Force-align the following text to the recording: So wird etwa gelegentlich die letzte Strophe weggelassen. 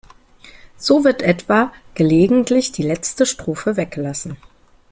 So 0.77 1.03
wird 1.03 1.21
etwa 1.21 1.71
gelegentlich 1.93 2.71
die 2.71 2.81
letzte 2.81 3.27
Strophe 3.27 3.77
weggelassen. 3.77 4.35